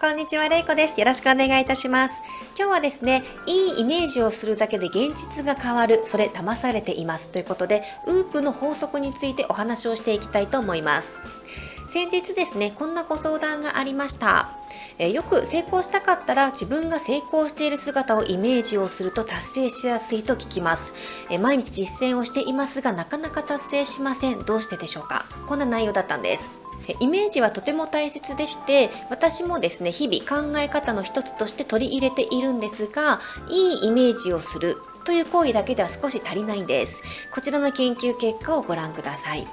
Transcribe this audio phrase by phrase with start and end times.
[0.00, 1.00] こんにちは、れいこです。
[1.00, 2.22] よろしくお願いいたします。
[2.56, 11.18] 今日はですね、いいイメージをするだけで現実が変わる、それ騙されていますということで、ウープの法則についてお話をしていきたいと思います。
[11.92, 14.50] 先日ですね、こんなご相談がありました。
[14.98, 20.92] えよく成功したかったら自分が成功している姿をイメージをすると達成しやすいと聞きます
[21.30, 25.26] え毎日実践をしていますがなかなか達成しませんどうしてでしょうか？
[25.46, 26.60] こんな内容だったんです
[27.00, 37.02] イメージはとても大切でして私もですね日々考え方の一つとして取り入れているんですがいいイメージをするという行為だけでは少し足りないんです。
[37.32, 39.46] こちらの研究結果をご覧ください。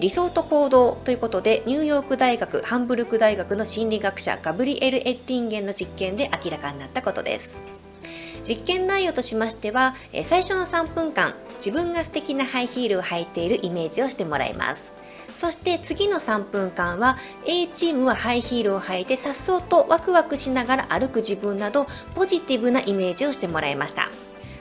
[0.00, 7.60] 理想と行動ということでニューヨーク大学ハンブルク大学の心理学者ガブリエル・エッティンゲンの実験で明らかになったことです。
[8.42, 14.92] 実験内容としましては最初の3分間自分が素敵なハイヒールを履いているイメージをしてもらいます。
[15.40, 24.10] そして次の3分間は A チームはハイヒールを履いて颯爽とワクワクしながら歩く自分などポジティブなイメージをしてもらいました。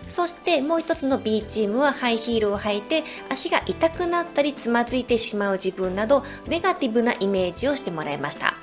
[0.08, 8.54] そしてもう一つの B チームはハイヒールを履いて足が痛くなったりつまずいてしまう自分などネガティブなイメージをしてもらいました。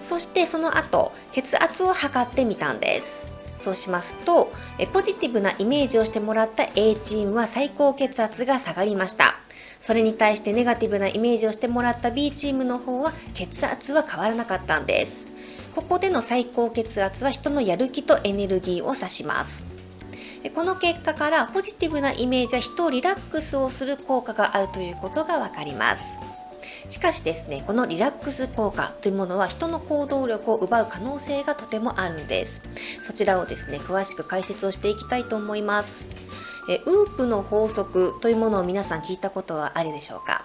[0.00, 3.30] そしてその後血圧を測ってみたんです。
[3.58, 4.50] そうしますと
[4.94, 9.39] ポジティブなイメージをしてもらった A チームは最高血圧が下がりました。
[9.80, 15.28] それに対してネガティブなイメージをしてもらった B チームの方は血圧は変わらなかったんです。
[15.74, 19.64] ここでの最高血圧は人のやる気とエネルギーを指します。
[20.54, 26.18] この結果からポジティブなイメージは人をリラックスをする効果があるということがわかります。
[26.88, 32.62] しかしですねこのリラックス効果というものは人の行動力を奪う可能性がとてもあるんです。
[33.02, 36.10] そちらをですね詳しく解説をしていきたいと思います。
[36.68, 40.44] えウープの法則というものを皆さん聞いたことはあるでしょうか？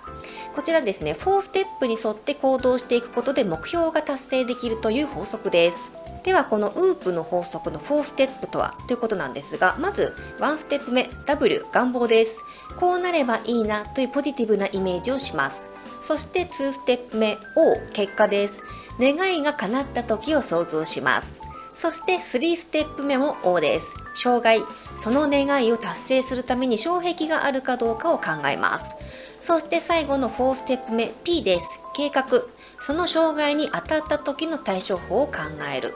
[0.56, 5.94] こちらですね4ステップに沿って行動していくことで目標が達成できるという法則です。
[6.24, 12.44] ではこのウープの法則の4ステップとはということなんですがまず1ステップ目 W 願望です。
[12.78, 15.70] こうなればいいなというポジティブなイメージをします。
[16.02, 18.64] そして2ステップ目 O 結果です。
[19.00, 21.42] 願いが叶った時を想像します。
[21.78, 23.96] そして3ステップ目も O です。
[24.14, 24.62] 障害
[25.04, 28.96] その願いを達成するために障壁があるかどうかを考えます。
[29.42, 31.80] そして最後の4ステップ目 P です。
[31.94, 32.44] 計画。
[32.80, 35.34] その障害に当たった時の対処法を考
[35.74, 35.96] える。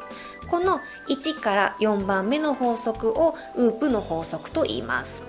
[0.50, 5.24] この1から4番目の法則をウープの法則と言います。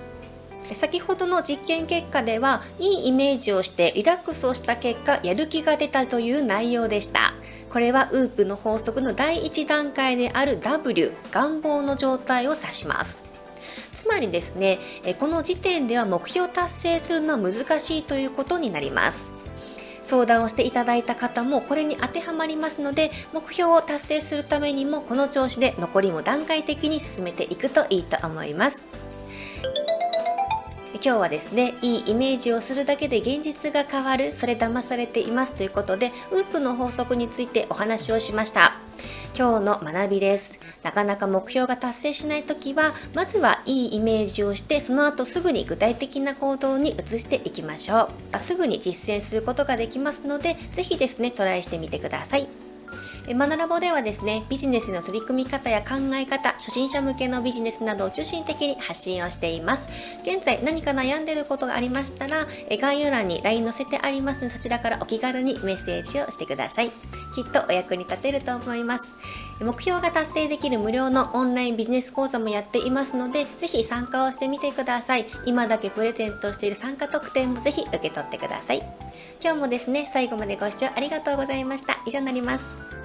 [0.73, 7.33] 先ほどの実験結果ではいいイメージをしてリラックスをした結果やる気が出たという内容でした。
[7.69, 13.25] これはウープの法則の第1段階である W 願望の状態を指します。
[13.93, 14.79] つまりですね
[15.19, 19.31] この時点では目標達成するのは難しいということになります。
[20.03, 28.87] 相談をしていただいた方もこれに当てはまりますので目標を達成するためにもこの調子で残りも段階的に進めていくといいと思います。
[30.93, 38.77] 今日はですねいいイメージをするだけで現実が変わるそれ騙されていますということでウープの法則についてお話をしました。
[39.35, 40.59] 今日の学びです。
[40.83, 48.39] なかなか目標が達成しない時はまずはいいイメージをしてその後すぐに具体的な行動に移していきましょう。
[48.39, 52.60] すぐに実践することができますので是非ですねトライしてみてください。
[53.35, 59.87] マナラボではですね、ビジネスの取り組み方や考え方、初心者向けのビジネスなどを中心的に発信をしています。
[60.23, 62.47] 現在何か悩んでることがありましたら、
[62.79, 66.91] 概要欄に LINE 載せてありますので、そちらからお気軽にメッセージをしてください。
[67.35, 69.15] きっとお役に立てると思います。
[69.61, 75.25] 目標が達成できる無料のオンラインビジネス講座もやっていますので、ぜひ参加をしてみてください。
[75.45, 78.83] 今だけプレゼントしている参加特典もぜひ受け取ってください。
[79.43, 81.99] 今日もですね、最後までご視聴ありがとうございました。
[82.05, 83.00] 以上になります。